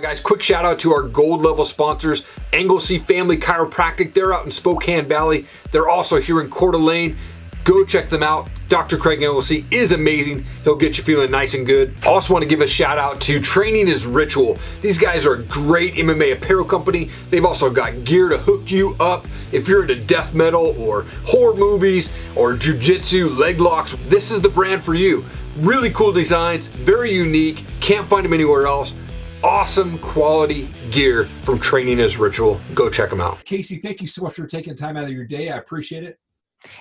[0.00, 0.20] guys.
[0.20, 4.14] Quick shout out to our gold level sponsors, Anglesey Family Chiropractic.
[4.14, 5.44] They're out in Spokane Valley.
[5.72, 7.16] They're also here in Coeur d'Alene.
[7.64, 8.48] Go check them out.
[8.68, 8.96] Dr.
[8.96, 10.46] Craig Anglesey is amazing.
[10.64, 11.94] He'll get you feeling nice and good.
[12.06, 14.58] Also want to give a shout out to Training is Ritual.
[14.80, 17.10] These guys are a great MMA apparel company.
[17.28, 21.54] They've also got gear to hook you up if you're into death metal or horror
[21.54, 23.94] movies or jujitsu, leg locks.
[24.08, 25.24] This is the brand for you.
[25.58, 27.66] Really cool designs, very unique.
[27.80, 28.94] Can't find them anywhere else
[29.42, 32.60] awesome quality gear from Training as Ritual.
[32.74, 33.42] Go check them out.
[33.44, 35.50] Casey, thank you so much for taking time out of your day.
[35.50, 36.18] I appreciate it.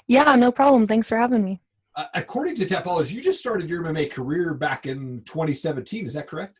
[0.08, 0.88] Yeah, no problem.
[0.88, 1.62] Thanks for having me.
[1.96, 6.06] Uh, according to Tapology, you just started your MMA career back in 2017.
[6.06, 6.58] Is that correct?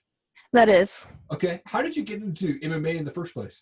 [0.54, 0.88] That is.
[1.32, 1.62] Okay.
[1.68, 3.62] How did you get into MMA in the first place?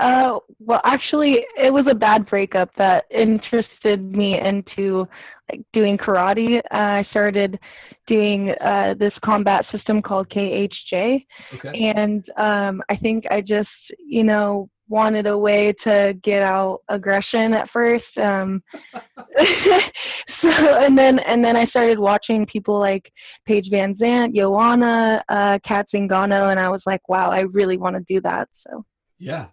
[0.00, 5.06] Uh, well, actually, it was a bad breakup that interested me into
[5.50, 6.58] like doing karate.
[6.58, 7.58] Uh, I started
[8.06, 11.92] doing uh, this combat system called KHJ, okay.
[11.94, 17.52] and um, I think I just, you know, wanted a way to get out aggression
[17.52, 18.04] at first.
[18.16, 18.62] Um,
[18.94, 23.12] so and then and then I started watching people like
[23.46, 28.14] Paige VanZant, Joanna, uh, Cat Zingano, and I was like, wow, I really want to
[28.14, 28.48] do that.
[28.66, 28.84] So
[29.18, 29.48] yeah.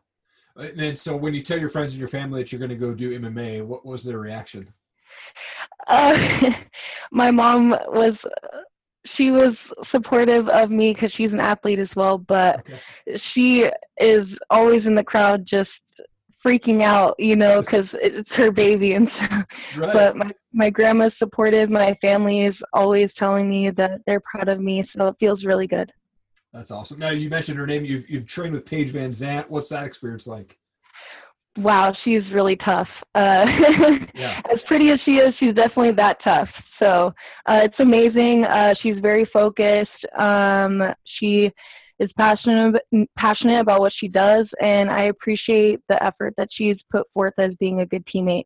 [0.57, 2.75] And then, so when you tell your friends and your family that you're going to
[2.75, 4.73] go do MMA, what was their reaction?
[5.87, 6.13] Uh,
[7.11, 8.15] my mom was
[9.15, 9.55] she was
[9.91, 12.79] supportive of me because she's an athlete as well, but okay.
[13.33, 13.65] she
[13.99, 15.69] is always in the crowd just
[16.45, 18.93] freaking out, you know, because it's her baby.
[18.93, 19.25] And so,
[19.81, 19.93] right.
[19.93, 21.69] but my, my grandma's supportive.
[21.69, 24.87] My family is always telling me that they're proud of me.
[24.95, 25.91] So it feels really good.
[26.57, 26.97] That's awesome.
[26.97, 27.85] Now you mentioned her name.
[27.85, 29.47] You've, you've trained with Paige VanZant.
[29.47, 30.57] What's that experience like?
[31.57, 32.87] wow, she's really tough.
[33.15, 33.45] Uh,
[34.15, 34.41] yeah.
[34.51, 36.49] As pretty as she is, she's definitely that tough.
[36.81, 37.13] So
[37.47, 38.45] uh, it's amazing.
[38.45, 39.89] Uh, she's very focused.
[40.17, 40.83] Um,
[41.19, 41.51] she
[41.99, 42.75] is passionate
[43.17, 47.55] passionate about what she does, and I appreciate the effort that she's put forth as
[47.59, 48.45] being a good teammate.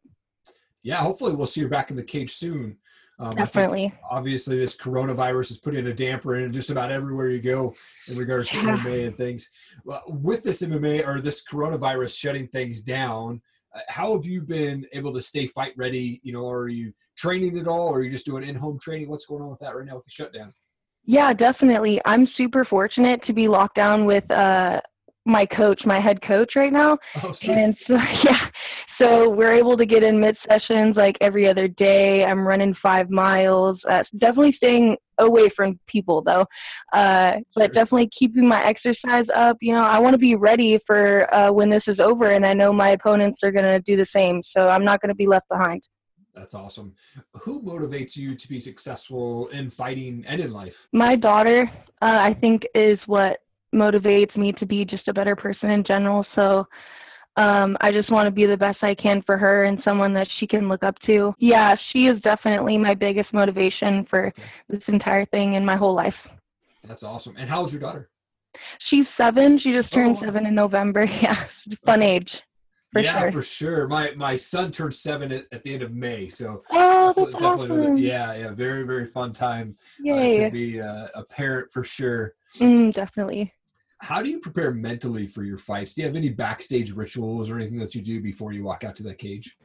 [0.84, 2.78] Yeah, hopefully we'll see her back in the cage soon.
[3.20, 3.94] Um, Definitely.
[4.10, 7.76] obviously, this coronavirus is putting a damper in just about everywhere you go
[8.08, 8.62] in regards yeah.
[8.62, 9.50] to MMA and things.
[9.84, 13.42] Well, with this MMA or this coronavirus shutting things down,
[13.76, 16.20] uh, how have you been able to stay fight ready?
[16.24, 19.10] You know, are you training at all, or are you just doing in-home training?
[19.10, 20.54] What's going on with that right now with the shutdown?
[21.06, 22.00] Yeah, definitely.
[22.06, 24.82] I'm super fortunate to be locked down with uh,
[25.26, 26.98] my coach, my head coach right now.
[27.24, 27.94] Oh, and so
[28.24, 28.48] yeah,
[29.02, 32.24] so we're able to get in mitt sessions like every other day.
[32.24, 33.80] I'm running five miles.
[33.90, 36.46] Uh, definitely staying away from people though,
[36.94, 39.58] uh, but definitely keeping my exercise up.
[39.62, 42.54] You know, I want to be ready for uh, when this is over, and I
[42.54, 44.42] know my opponents are going to do the same.
[44.56, 45.82] So I'm not going to be left behind.
[46.34, 46.96] That's awesome.
[47.42, 50.88] Who motivates you to be successful in fighting and in life?
[50.94, 51.70] My daughter,
[52.02, 53.40] uh, I think, is what
[53.76, 56.26] motivates me to be just a better person in general.
[56.36, 56.66] So
[57.38, 60.28] um, I just want to be the best I can for her and someone that
[60.40, 61.34] she can look up to.
[61.40, 64.44] Yeah, she is definitely my biggest motivation for okay.
[64.70, 66.16] this entire thing in my whole life.
[66.84, 67.36] That's awesome.
[67.38, 68.10] And how old's your daughter?
[68.90, 69.60] She's seven.
[69.60, 70.26] She just turned oh.
[70.26, 71.06] seven in November.
[71.22, 71.46] Yeah,
[71.86, 72.30] fun age.
[72.92, 73.32] For yeah, sure.
[73.32, 73.88] for sure.
[73.88, 77.44] My my son turned seven at, at the end of May, so oh, definitely, that's
[77.44, 77.98] definitely awesome.
[77.98, 82.34] yeah, yeah, very very fun time uh, to be uh, a parent for sure.
[82.60, 83.54] Mm, definitely
[84.02, 85.94] how do you prepare mentally for your fights?
[85.94, 88.96] Do you have any backstage rituals or anything that you do before you walk out
[88.98, 89.56] to that cage?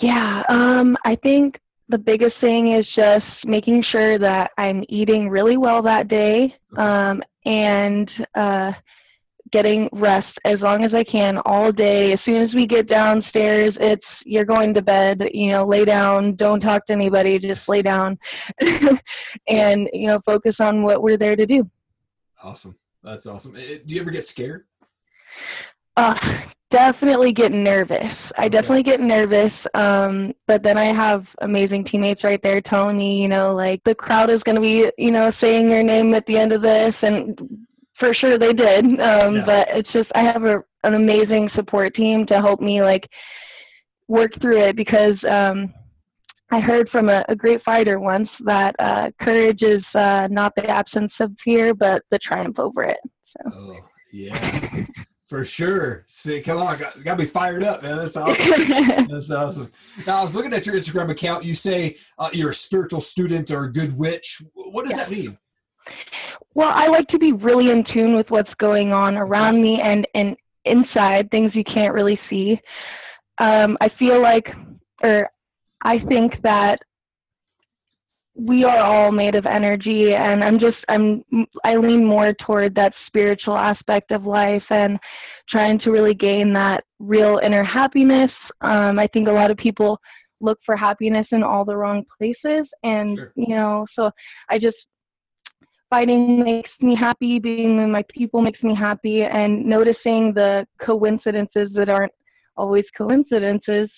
[0.00, 5.56] Yeah, um, I think the biggest thing is just making sure that I'm eating really
[5.56, 8.72] well that day um, and uh,
[9.52, 12.12] getting rest as long as I can all day.
[12.12, 16.34] As soon as we get downstairs, it's you're going to bed, you know, lay down,
[16.36, 18.18] don't talk to anybody, just lay down
[19.48, 21.70] and, you know, focus on what we're there to do.
[22.42, 22.76] Awesome.
[23.06, 23.54] That's awesome.
[23.56, 24.64] Eh, do you ever get scared?
[25.96, 26.12] Uh,
[26.72, 28.12] definitely get nervous.
[28.36, 29.52] I definitely get nervous.
[29.74, 33.94] Um, but then I have amazing teammates right there telling me, you know, like the
[33.94, 36.94] crowd is going to be, you know, saying your name at the end of this.
[37.02, 37.38] And
[38.00, 38.84] for sure they did.
[39.00, 39.44] Um, yeah.
[39.46, 43.08] But it's just, I have a, an amazing support team to help me like
[44.08, 45.72] work through it because, um,
[46.52, 50.66] I heard from a, a great fighter once that uh, courage is uh, not the
[50.66, 52.98] absence of fear, but the triumph over it.
[53.04, 53.52] So.
[53.52, 53.76] Oh,
[54.12, 54.86] yeah.
[55.28, 56.06] For sure.
[56.44, 57.96] Come on, got, got to be fired up, man.
[57.96, 58.46] That's awesome.
[59.10, 59.68] That's awesome.
[60.06, 61.44] Now, I was looking at your Instagram account.
[61.44, 64.40] You say uh, you're a spiritual student or a good witch.
[64.54, 65.04] What does yeah.
[65.04, 65.36] that mean?
[66.54, 70.06] Well, I like to be really in tune with what's going on around me and,
[70.14, 72.60] and inside, things you can't really see.
[73.38, 74.46] Um, I feel like,
[75.02, 75.28] or
[75.86, 76.78] I think that
[78.34, 81.24] we are all made of energy and i'm just i'm
[81.64, 84.98] i lean more toward that spiritual aspect of life and
[85.48, 88.30] trying to really gain that real inner happiness
[88.60, 89.98] um, i think a lot of people
[90.42, 93.32] look for happiness in all the wrong places and sure.
[93.36, 94.10] you know so
[94.50, 94.76] i just
[95.88, 101.70] fighting makes me happy being with my people makes me happy and noticing the coincidences
[101.74, 102.12] that aren't
[102.56, 103.88] always coincidences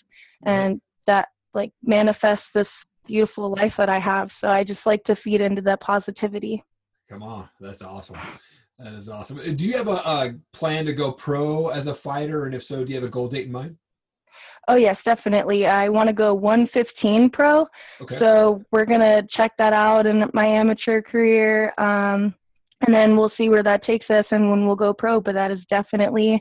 [0.46, 1.26] and that
[1.58, 2.68] like manifest this
[3.06, 4.28] beautiful life that I have.
[4.40, 6.62] So I just like to feed into that positivity.
[7.10, 8.16] Come on, that's awesome.
[8.78, 9.38] That is awesome.
[9.56, 12.44] Do you have a, a, plan to go pro as a fighter?
[12.44, 13.76] And if so, do you have a goal date in mind?
[14.68, 15.66] Oh yes, definitely.
[15.66, 17.66] I want to go 115 pro.
[18.02, 18.18] Okay.
[18.18, 22.34] So we're gonna check that out in my amateur career, um,
[22.86, 25.20] and then we'll see where that takes us and when we'll go pro.
[25.20, 26.40] But that is definitely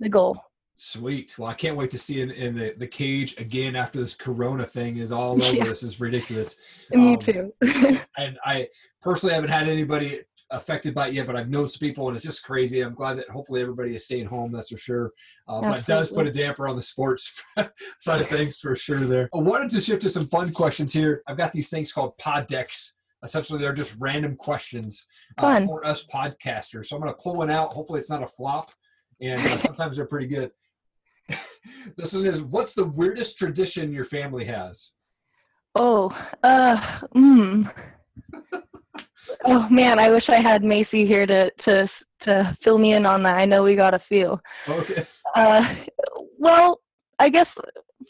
[0.00, 0.36] the goal.
[0.80, 1.36] Sweet.
[1.36, 4.62] Well, I can't wait to see in, in the, the cage again after this Corona
[4.62, 5.52] thing is all over.
[5.52, 5.64] Yeah.
[5.64, 6.54] This is ridiculous.
[6.92, 7.52] Me um, too.
[8.16, 8.68] and I
[9.02, 10.20] personally haven't had anybody
[10.50, 12.80] affected by it yet, but I've known some people, and it's just crazy.
[12.80, 14.52] I'm glad that hopefully everybody is staying home.
[14.52, 15.12] That's for sure.
[15.48, 17.42] Uh, but it does put a damper on the sports
[17.98, 19.04] side of things for sure.
[19.04, 19.28] There.
[19.34, 21.22] I wanted to shift to some fun questions here.
[21.26, 22.94] I've got these things called pod decks.
[23.24, 25.08] Essentially, they're just random questions
[25.38, 26.86] uh, for us podcasters.
[26.86, 27.72] So I'm going to pull one out.
[27.72, 28.70] Hopefully, it's not a flop,
[29.20, 30.52] and uh, sometimes they're pretty good.
[31.96, 34.92] This one is what's the weirdest tradition your family has?
[35.74, 36.10] Oh,
[36.42, 36.76] uh,
[37.14, 37.70] mm.
[39.44, 41.88] oh man, I wish I had Macy here to to
[42.24, 43.36] to fill me in on that.
[43.36, 44.38] I know we got a few.
[44.68, 45.04] Okay.
[45.36, 45.60] Uh,
[46.38, 46.80] well,
[47.18, 47.46] I guess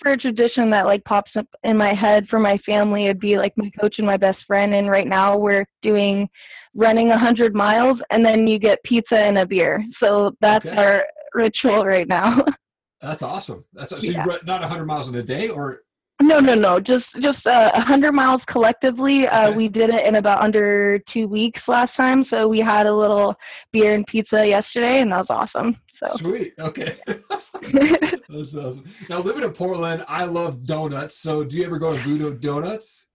[0.03, 3.37] for a tradition that like pops up in my head for my family, it'd be
[3.37, 4.75] like my coach and my best friend.
[4.75, 6.29] And right now we're doing
[6.75, 9.85] running a hundred miles, and then you get pizza and a beer.
[10.03, 10.77] So that's okay.
[10.77, 11.05] our
[11.35, 12.45] ritual right now.
[13.01, 13.65] That's awesome.
[13.73, 14.25] That's so yeah.
[14.25, 15.83] you run not 100 miles in a day or
[16.21, 16.81] no, no, no.
[16.81, 19.27] Just just uh, 100 miles collectively.
[19.29, 19.57] Uh, okay.
[19.57, 22.25] We did it in about under two weeks last time.
[22.29, 23.35] So we had a little
[23.73, 25.77] beer and pizza yesterday, and that was awesome.
[26.03, 26.17] So.
[26.17, 26.55] Sweet.
[26.59, 26.97] Okay.
[27.07, 28.85] That's awesome.
[29.09, 31.17] Now, living in Portland, I love donuts.
[31.17, 33.07] So, do you ever go to Voodoo Donuts?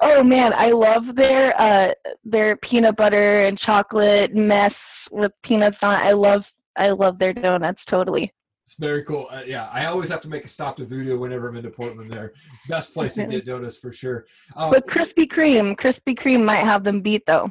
[0.00, 1.88] Oh man, I love their uh,
[2.24, 4.72] their peanut butter and chocolate mess
[5.10, 6.00] with peanuts on it.
[6.00, 6.42] I love
[6.76, 8.32] I love their donuts totally.
[8.68, 9.28] It's very cool.
[9.30, 12.12] Uh, yeah, I always have to make a stop to Voodoo whenever I'm into Portland.
[12.12, 12.34] There,
[12.68, 14.26] best place to get donuts for sure.
[14.56, 17.50] Um, but Krispy Kreme, Krispy Kreme might have them beat though.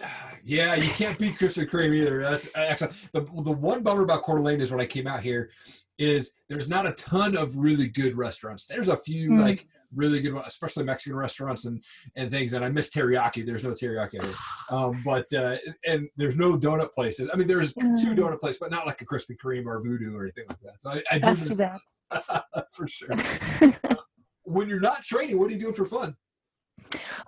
[0.44, 2.20] Yeah, you can't beat Krispy Kreme either.
[2.20, 5.50] That's actually the the one bummer about Coeur d'Alene is when I came out here,
[5.98, 8.66] is there's not a ton of really good restaurants.
[8.66, 9.40] There's a few mm.
[9.40, 9.66] like
[9.96, 11.82] really good, especially Mexican restaurants and
[12.14, 12.52] and things.
[12.52, 13.44] And I miss teriyaki.
[13.44, 14.34] There's no teriyaki here,
[14.70, 15.56] um, but uh,
[15.86, 17.28] and there's no donut places.
[17.32, 18.00] I mean, there's mm.
[18.00, 20.80] two donut places, but not like a Krispy Kreme or Voodoo or anything like that.
[20.80, 21.80] So I, I do miss that
[22.72, 23.08] for sure.
[24.44, 26.16] when you're not training, what are you doing for fun?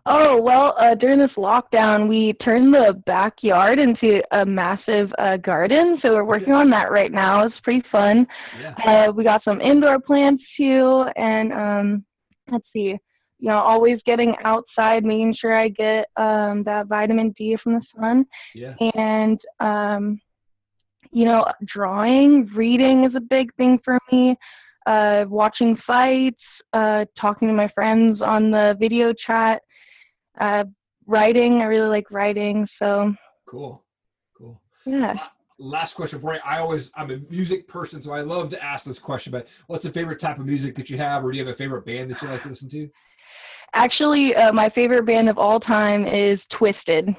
[0.06, 5.98] Oh, well, uh, during this lockdown, we turned the backyard into a massive uh, garden.
[6.02, 7.44] So we're working on that right now.
[7.44, 8.26] It's pretty fun.
[8.58, 8.74] Yeah.
[8.86, 11.04] Uh, we got some indoor plants too.
[11.16, 12.04] And um,
[12.50, 12.96] let's see,
[13.38, 17.82] you know, always getting outside, making sure I get um, that vitamin D from the
[18.00, 18.26] sun.
[18.54, 18.74] Yeah.
[18.94, 20.20] And, um,
[21.10, 24.36] you know, drawing, reading is a big thing for me.
[24.86, 29.60] Uh, watching fights, uh, talking to my friends on the video chat,
[30.40, 30.64] uh,
[31.06, 31.60] writing.
[31.60, 32.66] I really like writing.
[32.78, 33.14] So
[33.46, 33.84] cool,
[34.36, 34.60] cool.
[34.86, 35.14] Yeah.
[35.58, 36.40] Last question for you.
[36.44, 39.32] I always I'm a music person, so I love to ask this question.
[39.32, 41.56] But what's the favorite type of music that you have, or do you have a
[41.56, 42.88] favorite band that you like to listen to?
[43.74, 47.14] Actually, uh, my favorite band of all time is Twiztid.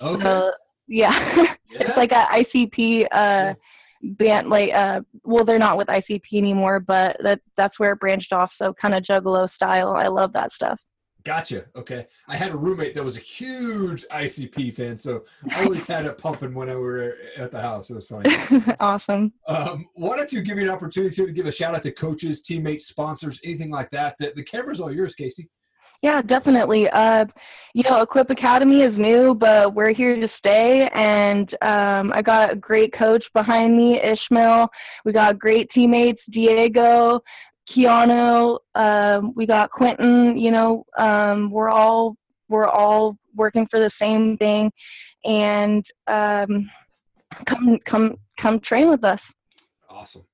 [0.00, 0.22] Okay.
[0.22, 0.52] So,
[0.86, 1.34] yeah.
[1.36, 1.54] yeah.
[1.72, 3.54] it's like a ICP uh,
[4.02, 4.48] band.
[4.48, 8.50] Like, uh, well, they're not with ICP anymore, but that that's where it branched off.
[8.58, 9.92] So kind of Juggalo style.
[9.92, 10.78] I love that stuff.
[11.24, 11.64] Gotcha.
[11.76, 12.06] Okay.
[12.28, 16.16] I had a roommate that was a huge ICP fan, so I always had it
[16.16, 17.90] pumping when I were at the house.
[17.90, 18.34] It was funny.
[18.80, 19.32] awesome.
[19.46, 22.40] Um, why don't you give me an opportunity to give a shout out to coaches,
[22.40, 24.16] teammates, sponsors, anything like that?
[24.18, 25.48] The, the camera's all yours, Casey.
[26.02, 26.88] Yeah, definitely.
[26.88, 27.24] Uh,
[27.74, 30.88] you know, Equip Academy is new, but we're here to stay.
[30.94, 34.68] And um, I got a great coach behind me, Ishmael.
[35.04, 37.20] We got great teammates, Diego,
[37.74, 40.36] Keanu, um, we got Quentin.
[40.36, 42.16] You know, um, we're all
[42.48, 44.70] we're all working for the same thing,
[45.24, 46.70] and um,
[47.48, 49.20] come come come train with us.
[49.88, 50.24] Awesome.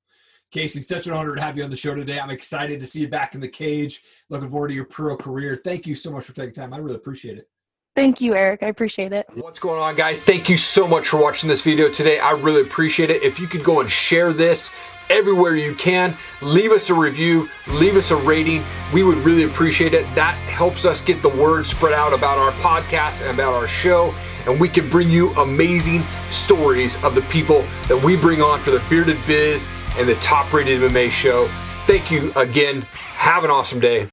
[0.50, 2.20] Casey, such an honor to have you on the show today.
[2.20, 4.02] I'm excited to see you back in the cage.
[4.30, 5.56] Looking forward to your pro career.
[5.56, 6.72] Thank you so much for taking time.
[6.72, 7.48] I really appreciate it.
[7.94, 8.62] Thank you, Eric.
[8.62, 9.26] I appreciate it.
[9.34, 10.24] What's going on, guys?
[10.24, 12.18] Thank you so much for watching this video today.
[12.18, 13.22] I really appreciate it.
[13.22, 14.72] If you could go and share this,
[15.10, 16.16] everywhere you can.
[16.40, 18.64] Leave us a review, leave us a rating.
[18.92, 20.02] We would really appreciate it.
[20.14, 24.14] That helps us get the word spread out about our podcast and about our show.
[24.46, 28.70] And we can bring you amazing stories of the people that we bring on for
[28.70, 31.48] the Bearded Biz and the top rated MMA show.
[31.86, 32.82] Thank you again.
[33.14, 34.08] Have an awesome day.